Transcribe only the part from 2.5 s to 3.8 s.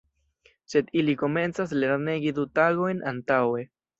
tagojn antaŭe.